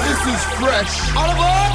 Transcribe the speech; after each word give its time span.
this 0.00 0.24
is 0.26 0.42
fresh. 0.58 1.14
All 1.14 1.30
aboard! 1.30 1.72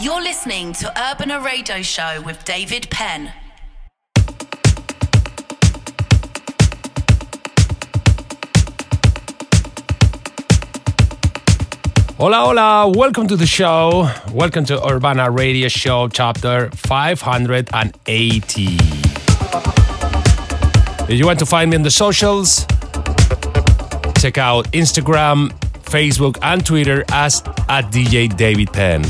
You're 0.00 0.22
listening 0.22 0.72
to 0.74 0.88
Urbana 1.10 1.40
Radio 1.40 1.82
Show 1.82 2.22
with 2.24 2.44
David 2.44 2.88
Penn. 2.90 3.32
Hola, 12.18 12.40
hola, 12.40 12.88
welcome 12.88 13.26
to 13.26 13.34
the 13.36 13.46
show. 13.46 14.08
Welcome 14.32 14.64
to 14.66 14.80
Urbana 14.86 15.28
Radio 15.30 15.66
Show, 15.66 16.06
chapter 16.08 16.70
580. 16.70 18.78
If 21.12 21.18
you 21.18 21.26
want 21.26 21.40
to 21.40 21.46
find 21.46 21.70
me 21.70 21.76
on 21.76 21.82
the 21.82 21.90
socials, 21.90 22.64
check 24.18 24.38
out 24.38 24.64
Instagram, 24.72 25.50
Facebook, 25.82 26.38
and 26.42 26.64
Twitter 26.64 27.04
as 27.10 27.42
at 27.68 27.92
DJ 27.92 28.34
David 28.36 28.72
Penn. 28.72 29.04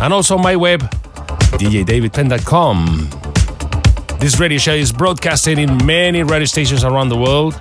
And 0.00 0.12
also 0.12 0.36
my 0.36 0.56
web, 0.56 0.80
djdavidpenn.com. 1.58 3.10
This 4.18 4.38
radio 4.38 4.58
show 4.58 4.74
is 4.74 4.92
broadcasted 4.92 5.58
in 5.58 5.86
many 5.86 6.22
radio 6.22 6.44
stations 6.44 6.84
around 6.84 7.08
the 7.08 7.16
world 7.16 7.58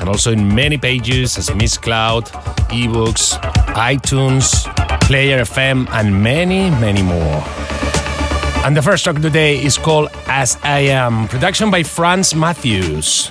and 0.00 0.08
also 0.08 0.32
in 0.32 0.54
many 0.54 0.76
pages 0.76 1.38
as 1.38 1.54
Miss 1.54 1.78
Cloud, 1.78 2.24
iVoox, 2.70 3.38
iTunes, 3.74 4.64
Player 5.02 5.42
FM, 5.42 5.88
and 5.90 6.22
many, 6.22 6.70
many 6.70 7.02
more. 7.02 7.42
And 8.64 8.76
the 8.76 8.82
first 8.82 9.04
track 9.04 9.16
of 9.16 9.22
the 9.22 9.30
day 9.30 9.62
is 9.62 9.78
called 9.78 10.08
As 10.26 10.58
I 10.62 10.80
Am, 10.80 11.28
production 11.28 11.70
by 11.70 11.82
Franz 11.82 12.34
Matthews. 12.34 13.28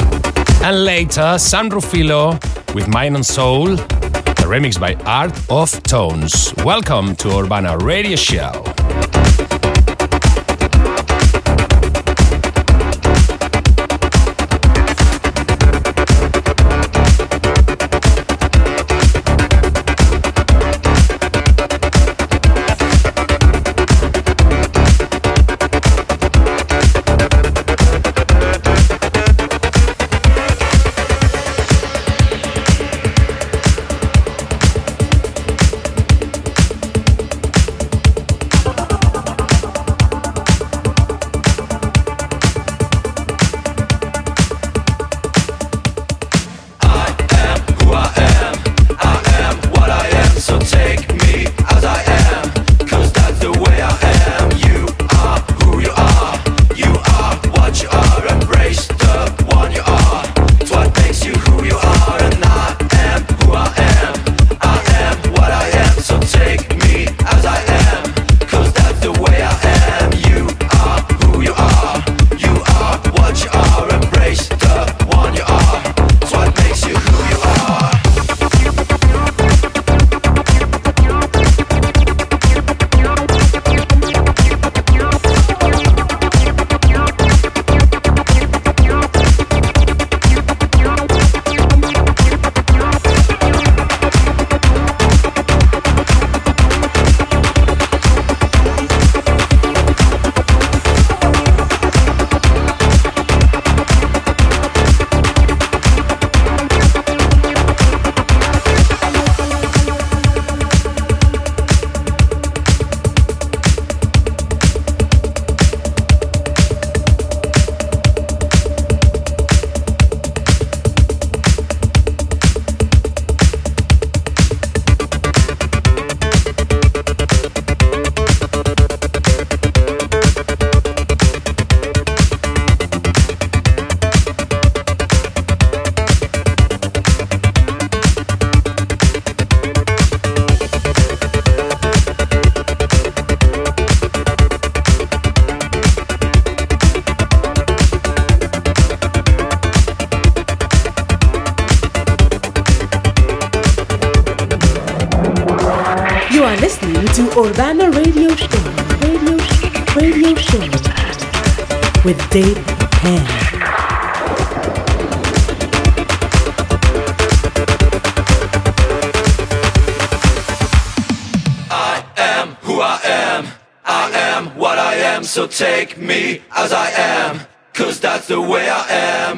And 0.62 0.84
later, 0.84 1.38
Sandro 1.38 1.80
Filo 1.80 2.38
with 2.76 2.88
Mind 2.90 3.16
and 3.16 3.26
Soul, 3.26 3.74
a 3.74 4.46
remix 4.46 4.78
by 4.80 4.94
Art 5.06 5.32
of 5.50 5.82
Tones. 5.84 6.54
Welcome 6.66 7.16
to 7.18 7.40
Urbana 7.40 7.78
Radio 7.78 8.18
Show. 8.18 8.52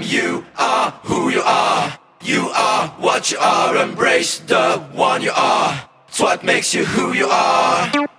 You 0.01 0.43
are. 0.57 0.91
Who 1.03 1.29
you 1.29 1.41
are 1.41 1.99
you 2.23 2.49
are 2.49 2.87
what 2.99 3.31
you 3.31 3.37
are 3.39 3.75
embrace 3.77 4.39
the 4.39 4.79
one 4.93 5.21
you 5.21 5.31
are. 5.35 5.89
It's 6.07 6.19
what 6.19 6.43
makes 6.43 6.73
you 6.73 6.85
who 6.85 7.13
you 7.13 7.27
are. 7.27 8.10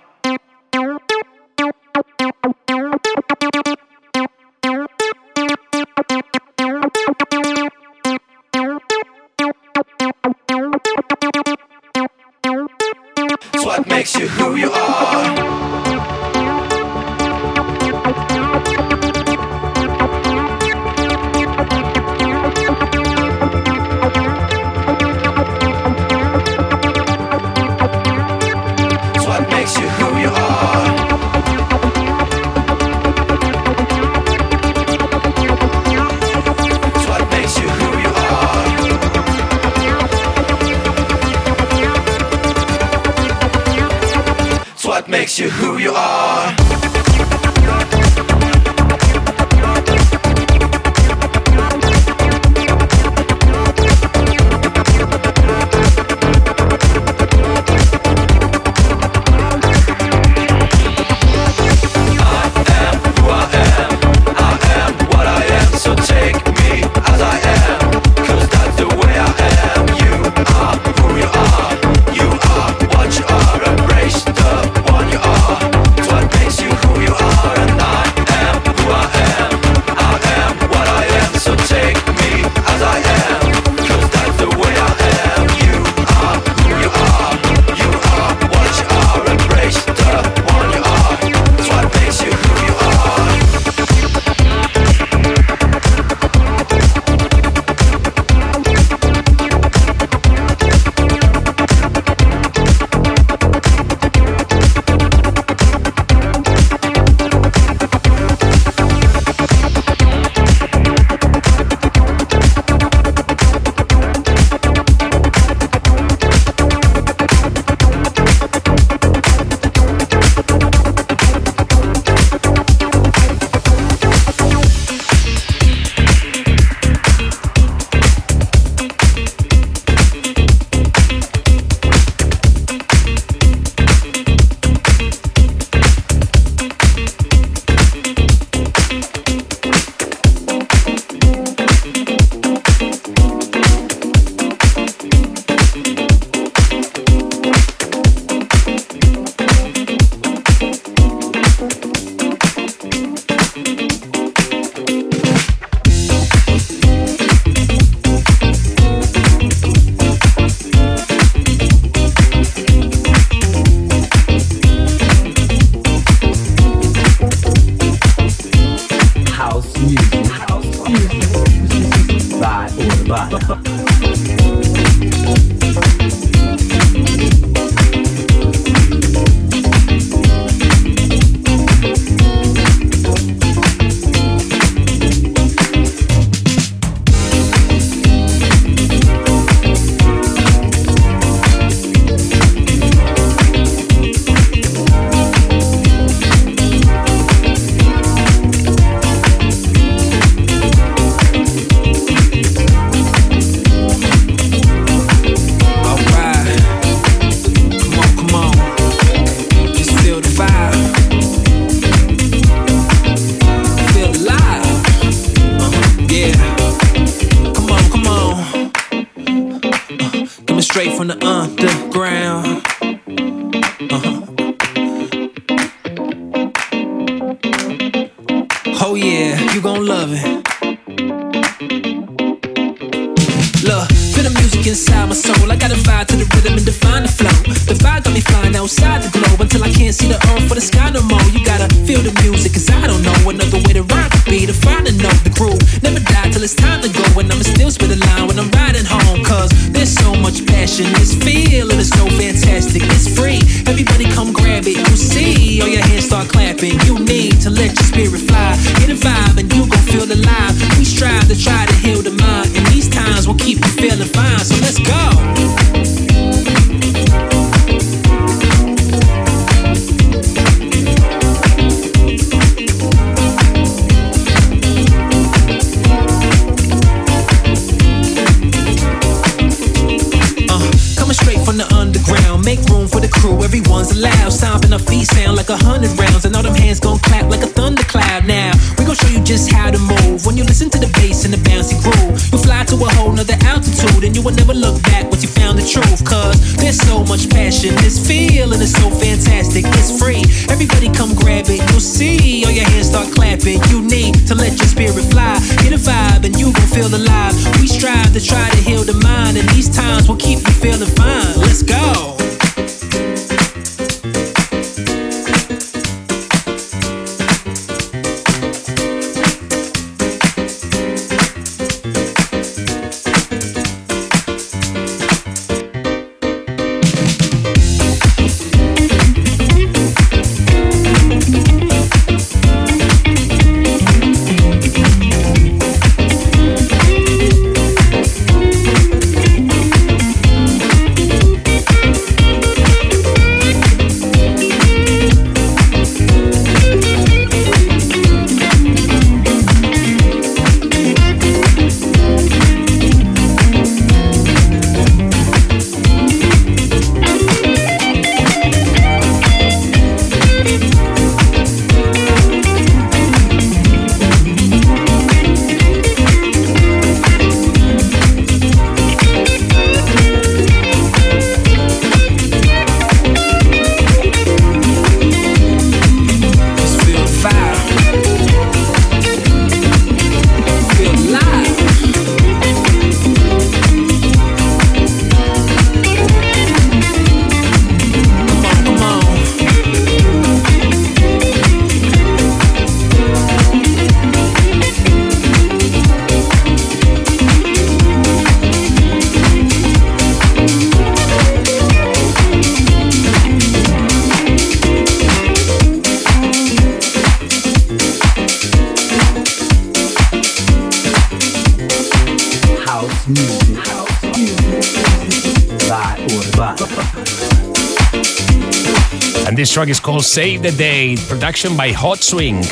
Save 420.03 420.43
the 420.43 420.51
Day, 420.51 420.97
production 421.07 421.55
by 421.55 421.71
Hot 421.71 421.99
Swing. 421.99 422.43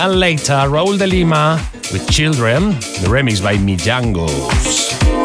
And 0.00 0.20
later, 0.20 0.52
Raul 0.68 0.98
de 0.98 1.06
Lima 1.06 1.58
with 1.92 2.08
Children, 2.10 2.70
the 3.00 3.08
remix 3.08 3.42
by 3.42 3.56
Mijangos. 3.56 5.19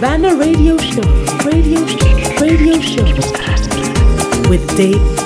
Urbana 0.00 0.34
Radio 0.34 0.78
Show, 0.78 1.02
Radio 1.44 1.86
Show, 1.86 2.40
Radio 2.40 2.80
Show. 2.80 3.04
With 4.48 4.66
Dave 4.74 5.19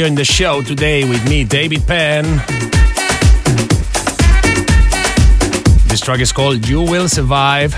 In 0.00 0.14
the 0.14 0.24
show 0.24 0.62
today 0.62 1.04
with 1.04 1.28
me, 1.28 1.44
David 1.44 1.86
Penn. 1.86 2.24
This 5.88 6.00
track 6.00 6.20
is 6.20 6.32
called 6.32 6.66
You 6.66 6.80
Will 6.80 7.06
Survive 7.06 7.72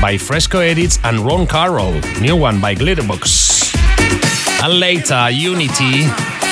by 0.00 0.16
Fresco 0.16 0.60
Edits 0.60 1.00
and 1.02 1.20
Ron 1.20 1.48
Carroll, 1.48 2.00
new 2.20 2.36
one 2.36 2.60
by 2.60 2.76
Glitterbox. 2.76 3.74
And 4.62 4.78
later, 4.78 5.30
Unity 5.30 6.06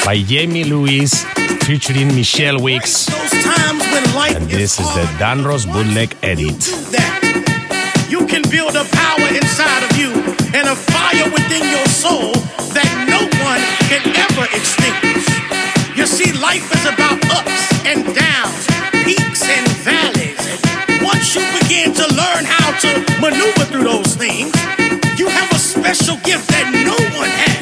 by 0.05 0.23
Jamie 0.27 0.65
Lewis 0.65 1.25
featuring 1.63 2.09
Michelle 2.09 2.61
Weeks. 2.61 3.07
And 3.09 4.49
this 4.51 4.81
is 4.81 4.89
the 4.95 5.05
Danros 5.21 5.73
bootleg 5.73 6.17
edit. 6.23 6.67
You 8.11 8.27
can 8.27 8.43
build 8.51 8.75
a 8.75 8.85
power 8.85 9.29
inside 9.29 9.85
of 9.89 9.97
you 9.97 10.11
and 10.53 10.67
a 10.67 10.75
fire 10.75 11.31
within 11.31 11.63
your 11.71 11.87
soul 11.87 12.33
that 12.75 12.91
no 13.07 13.21
one 13.45 13.63
can 13.89 14.03
ever 14.17 14.45
extinguish. 14.57 15.12
You 15.95 16.07
see, 16.07 16.33
life 16.33 16.73
is 16.75 16.85
about 16.87 17.23
ups 17.31 17.85
and 17.85 18.03
downs, 18.15 18.67
peaks 19.05 19.47
and 19.47 19.69
valleys. 19.85 20.41
Once 21.03 21.35
you 21.35 21.43
begin 21.61 21.93
to 21.93 22.07
learn 22.15 22.45
how 22.47 22.73
to 22.81 23.21
maneuver 23.21 23.65
through 23.67 23.85
those 23.85 24.17
things, 24.17 24.55
you 25.19 25.29
have 25.29 25.53
a 25.53 25.59
special 25.59 26.17
gift 26.25 26.49
that 26.49 26.71
no 26.73 26.97
one 27.19 27.29
has. 27.29 27.62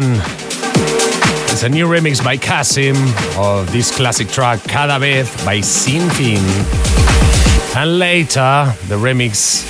One 0.00 0.12
is 1.54 1.62
a 1.62 1.68
new 1.70 1.86
remix 1.86 2.22
by 2.22 2.36
Kasim 2.36 2.96
of 3.38 3.70
this 3.72 3.94
classic 3.96 4.28
track 4.28 4.62
Cada 4.64 4.98
Vez 4.98 5.26
by 5.42 5.58
Sinfin. 5.58 6.44
And 7.74 7.98
later, 7.98 8.74
the 8.88 8.96
remix 8.96 9.64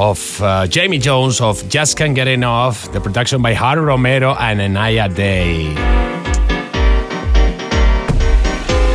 of 0.00 0.40
uh, 0.40 0.66
Jamie 0.66 0.98
Jones 0.98 1.42
of 1.42 1.68
Just 1.68 1.98
Can't 1.98 2.14
Get 2.14 2.28
Enough, 2.28 2.92
the 2.92 3.00
production 3.00 3.42
by 3.42 3.52
Harry 3.52 3.82
Romero 3.82 4.34
and 4.34 4.58
Anaya 4.58 5.08
Day. 5.10 5.74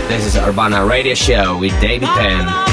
This 0.07 0.25
is 0.25 0.37
Urbana 0.37 0.85
Radio 0.85 1.13
Show 1.13 1.59
with 1.59 1.79
David 1.79 2.09
Penn. 2.09 2.71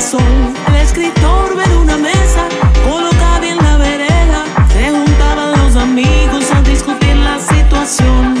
sol. 0.00 0.59
Escritor 0.90 1.56
ve 1.56 1.76
una 1.76 1.96
mesa 1.96 2.48
colocada 2.82 3.46
en 3.46 3.58
la 3.58 3.76
vereda. 3.76 4.44
Se 4.72 4.90
juntaban 4.90 5.52
los 5.52 5.76
amigos 5.76 6.50
a 6.52 6.62
discutir 6.62 7.14
la 7.14 7.38
situación. 7.38 8.39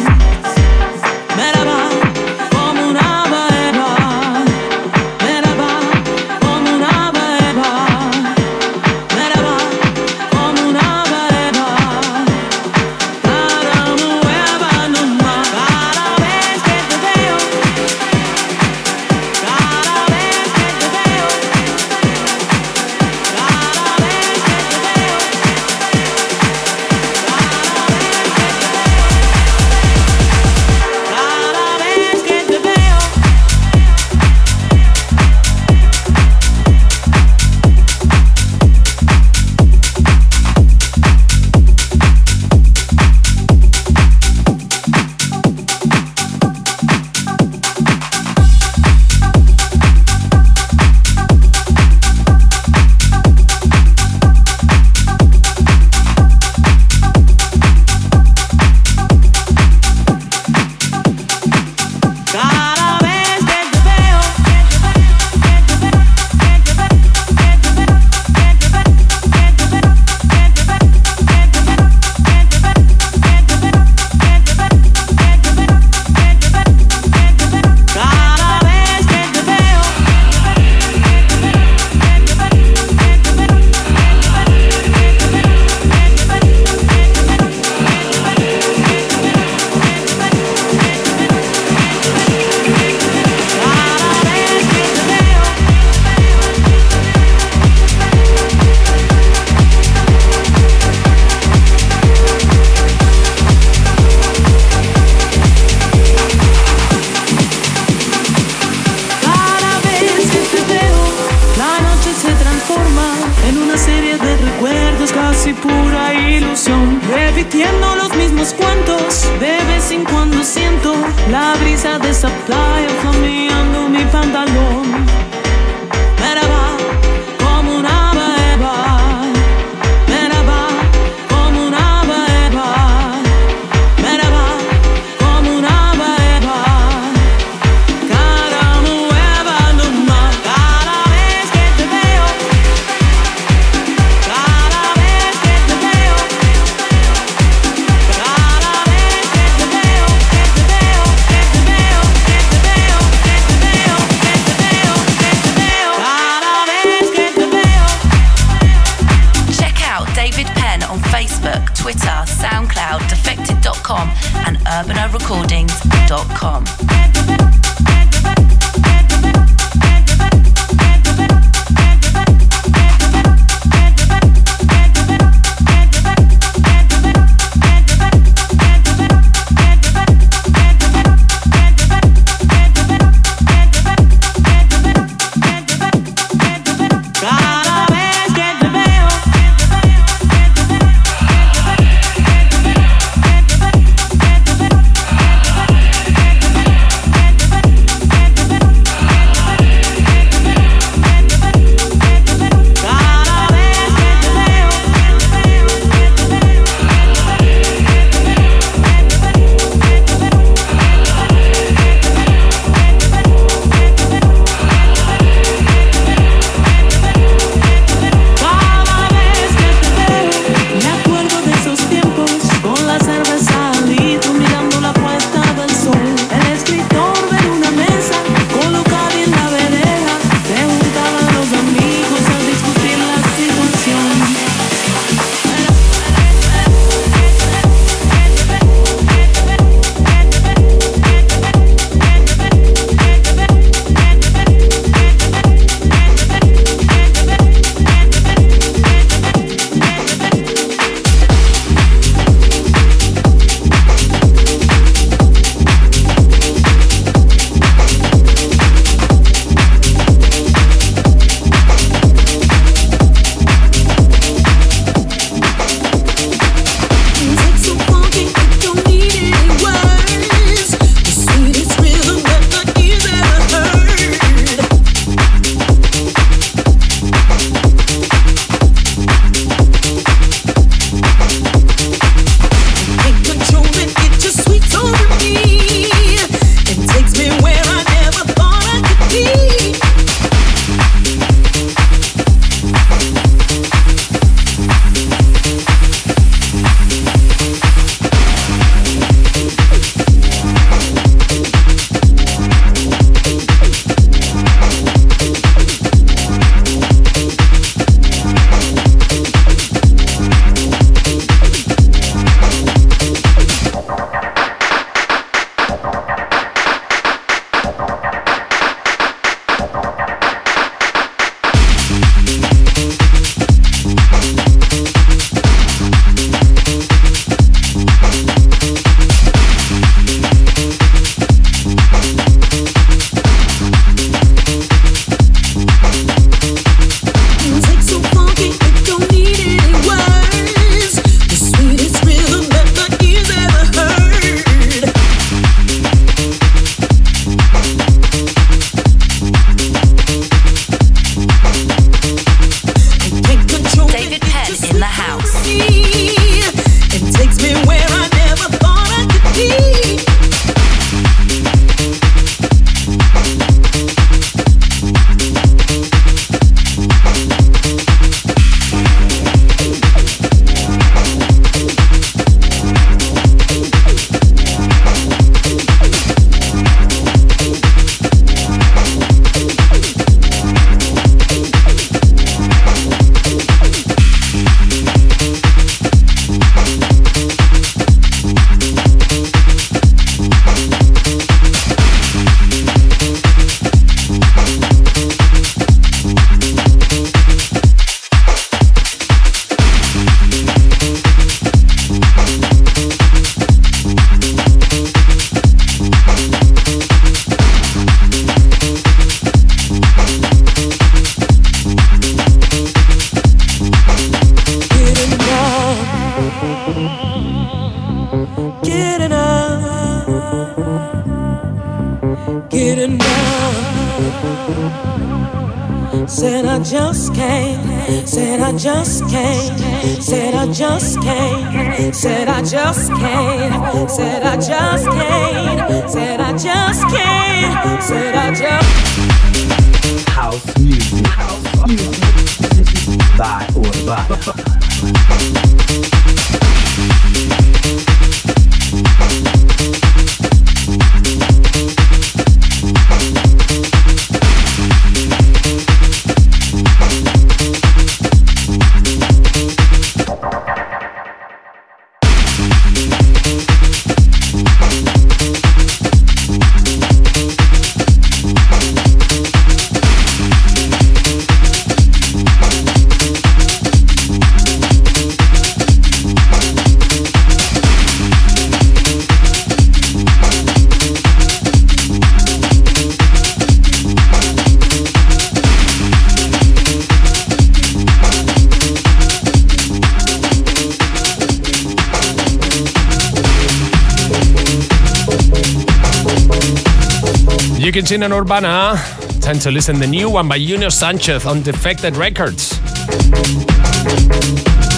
You 497.70 497.74
can 497.74 497.86
see 497.86 498.02
on 498.02 498.12
Urbana. 498.12 498.82
Time 499.20 499.38
to 499.38 499.50
listen 499.52 499.78
the 499.78 499.86
new 499.86 500.10
one 500.10 500.26
by 500.26 500.38
Junior 500.38 500.70
Sanchez 500.70 501.24
on 501.24 501.40
Defected 501.40 501.96
Records. 501.96 502.58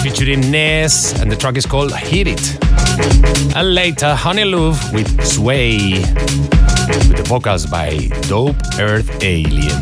Featuring 0.03 0.51
Ness, 0.51 1.19
and 1.19 1.31
the 1.31 1.35
track 1.35 1.57
is 1.57 1.65
called 1.65 1.91
Hit 1.95 2.27
It. 2.27 3.55
And 3.55 3.73
later, 3.73 4.13
Honey 4.13 4.45
Luv 4.45 4.93
with 4.93 5.25
Sway. 5.25 5.93
With 5.93 7.17
the 7.17 7.23
vocals 7.25 7.65
by 7.65 7.97
Dope 8.27 8.61
Earth 8.77 9.09
Alien. 9.23 9.81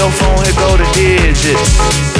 your 0.00 0.10
phone, 0.12 0.44
here 0.44 0.54
go 0.54 0.76
the 0.78 0.84
digits. 0.94 2.19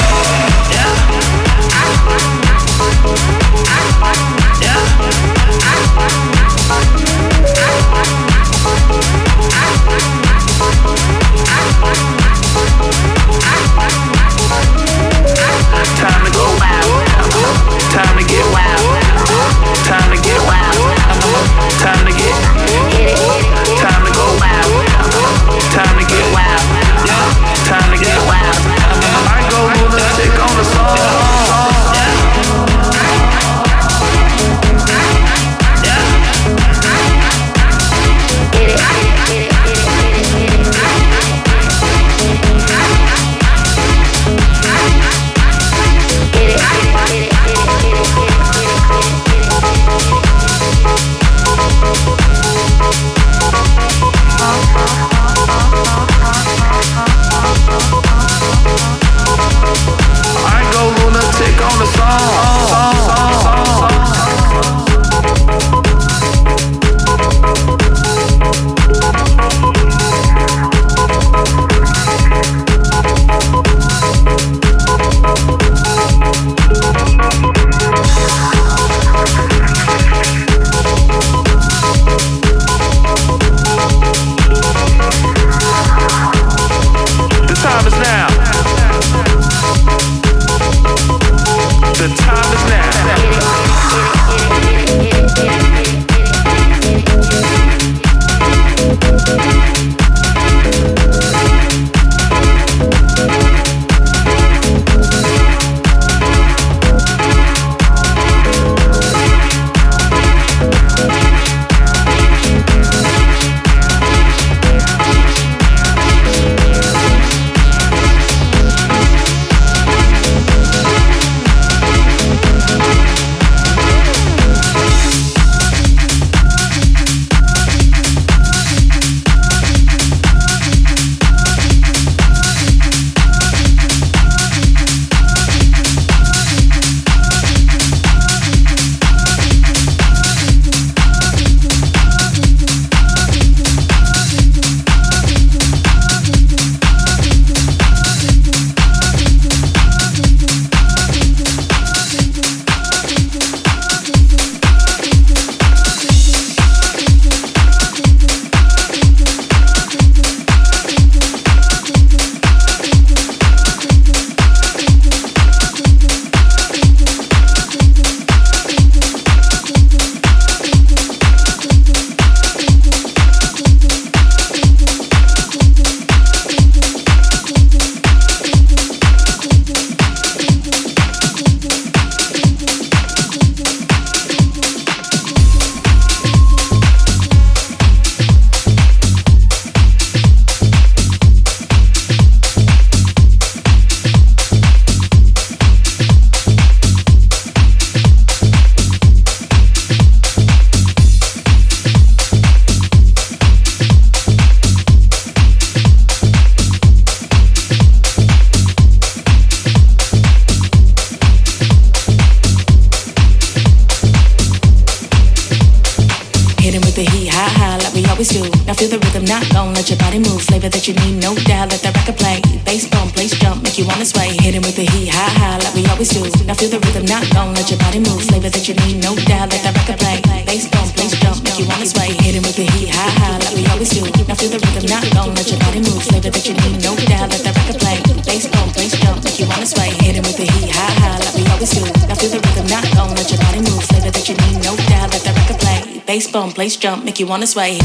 Make 224.01 224.33
you. 224.33 224.41
Hit 224.41 224.55
him 224.57 224.63
with 224.65 224.75
the 224.75 224.85
heat, 224.89 225.13
high 225.13 225.29
high, 225.37 225.57
like 225.61 225.75
we 225.77 225.85
always 225.85 226.09
do. 226.09 226.25
Now 226.45 226.57
feel 226.57 226.69
the 226.73 226.79
rhythm, 226.81 227.05
not 227.05 227.21
gon' 227.29 227.53
let 227.53 227.69
your 227.69 227.77
body 227.77 227.99
move. 228.01 228.25
Flavor 228.25 228.49
that 228.49 228.65
you 228.65 228.73
need, 228.81 228.97
no 229.03 229.13
doubt. 229.29 229.53
Let 229.53 229.61
that 229.61 229.77
record 229.77 229.99
play. 230.01 230.17
Bass 230.45 230.65
bump, 230.73 230.89
place 230.97 231.13
jump, 231.21 231.43
make 231.45 231.59
you 231.61 231.67
wanna 231.69 231.85
sway. 231.85 232.09
Hit 232.17 232.33
him 232.33 232.41
with 232.41 232.57
the 232.57 232.65
heat, 232.65 232.89
high 232.89 233.13
high, 233.21 233.37
like 233.37 233.53
we 233.53 233.63
always 233.69 233.93
do. 233.93 234.01
Now 234.25 234.33
feel 234.33 234.49
the 234.49 234.57
rhythm, 234.57 234.85
not 234.89 235.05
gon' 235.13 235.35
let 235.37 235.45
your 235.53 235.59
body 235.61 235.81
move. 235.85 236.01
Flavor 236.01 236.33
that 236.33 236.45
you 236.49 236.53
need, 236.57 236.81
no 236.81 236.97
doubt. 236.97 237.29
Let 237.29 237.41
that 237.45 237.53
record 237.61 237.77
play. 237.77 237.97
Bass 238.25 238.49
bump, 238.49 238.73
place 238.73 238.93
jump, 238.97 239.21
make 239.21 239.37
you 239.37 239.45
wanna 239.45 239.69
sway. 239.69 239.93
Hit 240.01 240.17
him 240.17 240.25
with 240.25 240.37
the 240.37 240.49
heat, 240.49 240.73
high 240.73 240.93
high, 240.97 241.21
like 241.21 241.35
we 241.37 241.45
always 241.53 241.69
do. 241.69 241.85
Now 242.09 242.17
feel 242.17 242.33
the 242.33 242.41
rhythm, 242.41 242.65
not 242.73 242.85
gon' 242.97 243.13
let 243.13 243.29
your 243.29 243.41
body 243.45 243.61
move. 243.61 243.85
Flavor 243.85 244.09
that 244.09 244.25
you 244.25 244.33
need, 244.33 244.65
no 244.65 244.73
doubt. 244.89 245.13
Let 245.13 245.21
that 245.29 245.35
record 245.37 245.61
play. 245.61 246.01
Bass 246.09 246.25
bump, 246.25 246.57
place 246.57 246.73
jump, 246.73 247.05
make 247.05 247.21
you 247.21 247.29
wanna 247.29 247.45
sway. 247.45 247.77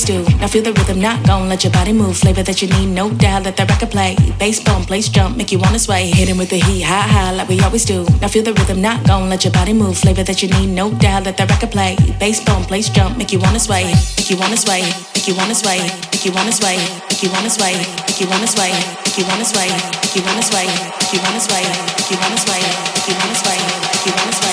Always 0.00 0.28
do. 0.28 0.38
Now 0.38 0.46
feel 0.46 0.62
the 0.62 0.72
rhythm, 0.72 1.00
not 1.00 1.26
gon' 1.26 1.48
let 1.48 1.64
your 1.64 1.72
body 1.72 1.92
move. 1.92 2.16
Flavor 2.16 2.42
that 2.42 2.62
you 2.62 2.68
need, 2.68 2.88
no 2.94 3.10
doubt. 3.10 3.44
Let 3.44 3.56
that 3.56 3.68
record 3.68 3.90
play. 3.90 4.16
Bass 4.38 4.62
bump, 4.62 4.86
place 4.86 5.08
jump, 5.08 5.36
make 5.36 5.52
you 5.52 5.58
wanna 5.58 5.78
sway. 5.78 6.10
Hit 6.10 6.28
him 6.28 6.38
with 6.38 6.50
the 6.50 6.60
heat, 6.60 6.82
high, 6.82 7.08
high, 7.08 7.32
like 7.32 7.48
we 7.48 7.60
always 7.60 7.84
do. 7.84 8.04
Now 8.20 8.28
feel 8.28 8.42
the 8.42 8.52
rhythm, 8.52 8.80
not 8.80 9.06
gon' 9.06 9.28
let 9.28 9.44
your 9.44 9.52
body 9.52 9.72
move. 9.72 9.98
Flavor 9.98 10.22
that 10.22 10.42
you 10.42 10.48
need, 10.48 10.68
no 10.68 10.90
doubt. 10.90 11.24
Let 11.24 11.36
that 11.36 11.50
record 11.50 11.70
play. 11.70 11.96
Bass 12.18 12.42
bump, 12.44 12.68
place 12.68 12.88
jump, 12.88 13.16
make 13.16 13.32
you 13.32 13.38
wanna 13.38 13.60
sway. 13.60 13.84
Make 14.16 14.30
you 14.30 14.36
wanna 14.36 14.56
sway. 14.56 14.82
Make 15.14 15.28
you 15.28 15.34
wanna 15.34 15.54
sway. 15.54 15.80
Make 16.12 16.24
you 16.24 16.32
wanna 16.32 16.52
sway. 16.52 16.76
Make 17.08 17.22
you 17.22 17.30
wanna 17.30 17.50
sway. 17.50 17.74
Make 18.06 18.20
you 18.20 18.26
wanna 18.28 18.46
sway. 18.46 18.72
Make 19.04 19.16
you 19.18 19.26
wanna 19.26 19.44
sway. 19.44 19.68
Make 20.00 20.16
you 20.16 20.22
wanna 20.24 20.42
sway. 20.42 20.66
Make 20.66 21.12
you 21.12 21.20
wanna 21.20 21.40
sway. 21.40 21.62
Make 21.96 22.10
you 22.10 22.18
wanna 22.20 22.38
sway. 22.38 22.62
Make 22.94 23.08
you 23.08 23.14
wanna 23.20 23.34
sway. 23.34 23.58
Make 23.92 24.06
you 24.06 24.12
wanna 24.16 24.32
sway. 24.32 24.49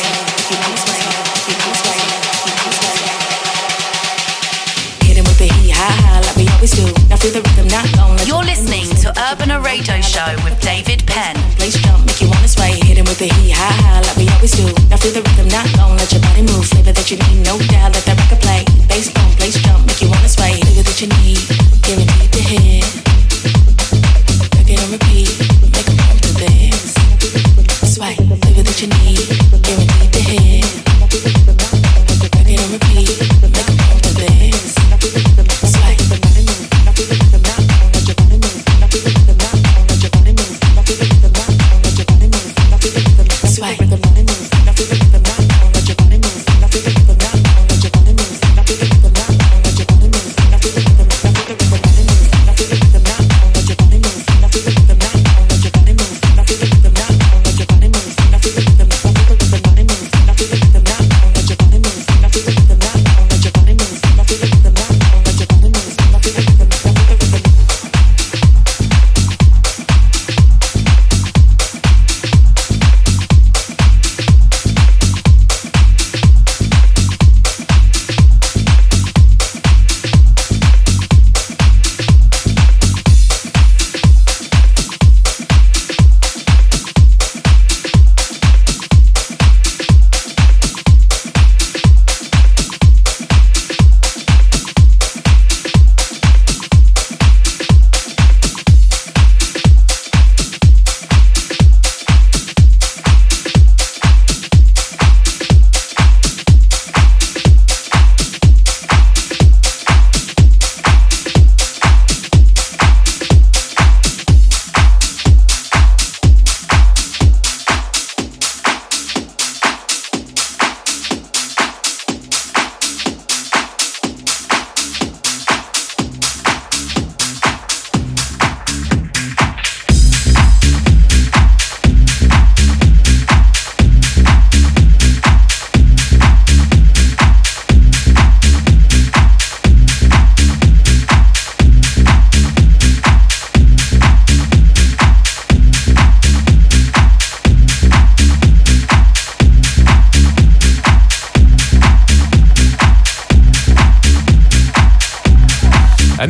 Urbana 9.17 9.59
Radio 9.59 9.97
Show 9.99 10.29
with 10.45 10.61
David 10.61 11.01
Penn. 11.07 11.33
Place 11.57 11.73
jump, 11.81 12.05
make 12.05 12.21
you 12.21 12.29
wanna 12.29 12.47
sway. 12.47 12.77
Hit 12.85 13.01
him 13.01 13.05
with 13.09 13.17
the 13.17 13.25
heat, 13.25 13.49
high, 13.49 13.73
high, 13.81 14.01
like 14.05 14.15
we 14.15 14.29
always 14.29 14.53
do. 14.53 14.69
Now 14.93 14.97
feel 14.97 15.11
the 15.11 15.25
rhythm, 15.25 15.49
not 15.49 15.65
gon' 15.73 15.97
let 15.97 16.11
your 16.13 16.21
body 16.21 16.45
move. 16.45 16.69
Flavor 16.69 16.93
that 16.93 17.09
you 17.09 17.17
need, 17.17 17.41
no 17.41 17.57
doubt. 17.57 17.97
Let 17.97 18.05
that 18.05 18.16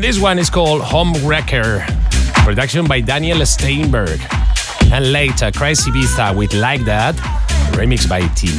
this 0.07 0.21
one 0.21 0.39
is 0.39 0.49
called 0.49 0.81
Home 0.83 1.11
Wrecker, 1.25 1.85
production 2.45 2.85
by 2.85 3.01
Daniel 3.01 3.45
Steinberg. 3.45 4.21
And 4.89 5.11
later, 5.11 5.51
Crazy 5.51 5.91
Vista 5.91 6.33
with 6.33 6.53
Like 6.53 6.85
That, 6.85 7.15
remixed 7.73 8.07
by 8.07 8.25
Team 8.27 8.55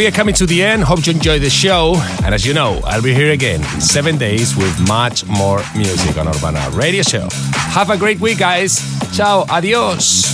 we 0.00 0.06
are 0.06 0.10
coming 0.10 0.34
to 0.34 0.46
the 0.46 0.62
end. 0.62 0.82
Hope 0.82 1.06
you 1.06 1.12
enjoy 1.12 1.38
the 1.38 1.50
show. 1.50 1.94
And 2.24 2.34
as 2.34 2.46
you 2.46 2.54
know, 2.54 2.80
I'll 2.84 3.02
be 3.02 3.12
here 3.12 3.32
again 3.32 3.60
in 3.74 3.82
seven 3.82 4.16
days 4.16 4.56
with 4.56 4.80
much 4.88 5.26
more 5.26 5.60
music 5.76 6.16
on 6.16 6.26
Urbana 6.26 6.70
Radio 6.72 7.02
Show. 7.02 7.28
Have 7.52 7.90
a 7.90 7.98
great 7.98 8.18
week, 8.18 8.38
guys. 8.38 8.80
Ciao. 9.14 9.44
Adios. 9.50 10.29